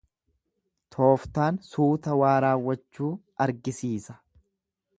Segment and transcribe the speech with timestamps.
[0.95, 3.11] Tooftaan suuta waa raawwachuu
[3.47, 4.21] argisiisa.